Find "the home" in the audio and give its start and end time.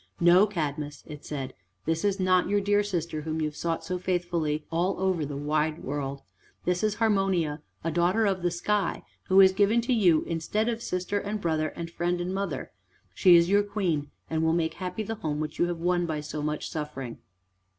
15.03-15.39